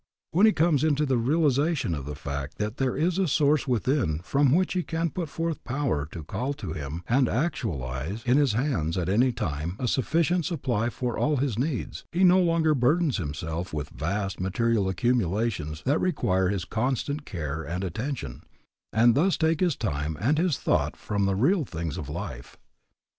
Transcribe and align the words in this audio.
When 0.31 0.47
he 0.47 0.51
comes 0.51 0.83
into 0.83 1.05
the 1.05 1.19
realization 1.19 1.93
of 1.93 2.05
the 2.07 2.15
fact 2.15 2.57
that 2.57 2.77
there 2.77 2.97
is 2.97 3.19
a 3.19 3.27
source 3.27 3.67
within 3.67 4.17
from 4.23 4.51
which 4.51 4.73
he 4.73 4.81
can 4.81 5.11
put 5.11 5.29
forth 5.29 5.57
a 5.57 5.61
power 5.61 6.07
to 6.11 6.23
call 6.23 6.53
to 6.53 6.73
him 6.73 7.03
and 7.07 7.29
actualize 7.29 8.23
in 8.25 8.37
his 8.37 8.53
hands 8.53 8.97
at 8.97 9.07
any 9.09 9.31
time 9.31 9.75
a 9.77 9.87
sufficient 9.87 10.45
supply 10.45 10.89
for 10.89 11.19
all 11.19 11.35
his 11.37 11.59
needs, 11.59 12.03
he 12.11 12.23
no 12.23 12.39
longer 12.41 12.73
burdens 12.73 13.17
himself 13.17 13.75
with 13.75 13.89
vast 13.89 14.39
material 14.39 14.89
accumulations 14.89 15.83
that 15.85 16.01
require 16.01 16.49
his 16.49 16.65
constant 16.65 17.23
care 17.23 17.61
and 17.61 17.83
attention, 17.83 18.41
and 18.91 19.13
thus 19.13 19.37
take 19.37 19.59
his 19.59 19.75
time 19.75 20.17
and 20.19 20.39
his 20.39 20.57
thought 20.57 20.97
from 20.97 21.25
the 21.25 21.35
real 21.35 21.63
things 21.63 21.95
of 21.95 22.09
life. 22.09 22.57